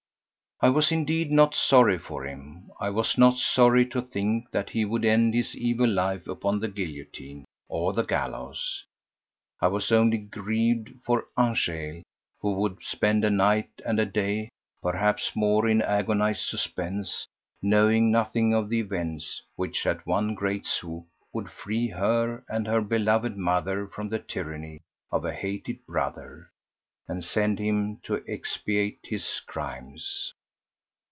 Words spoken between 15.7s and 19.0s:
agonized suspense, knowing nothing of the